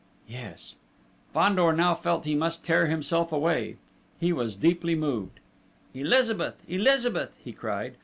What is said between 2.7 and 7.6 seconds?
himself away. He was deeply moved. "Elizabeth!... Elizabeth!" he